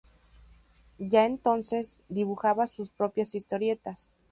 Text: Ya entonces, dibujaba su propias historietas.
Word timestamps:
Ya 0.97 1.25
entonces, 1.27 1.99
dibujaba 2.09 2.65
su 2.65 2.89
propias 2.89 3.35
historietas. 3.35 4.15